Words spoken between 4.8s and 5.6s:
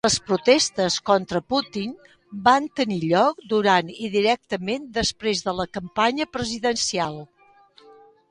després de